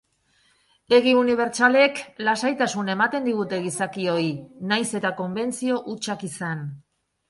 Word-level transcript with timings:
Egi 0.97 1.13
unibertsalek 1.17 2.01
lasaitasuna 2.29 2.97
ematen 2.99 3.29
digute 3.31 3.63
gizakioi 3.69 4.27
nahiz 4.75 4.91
eta 5.05 5.17
konbentzio 5.25 5.83
hutsak 5.91 6.31
izan. 6.35 6.71